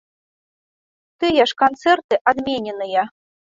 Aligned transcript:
Тыя 1.19 1.43
ж 1.53 1.59
канцэрты 1.65 2.15
адмененыя. 2.33 3.09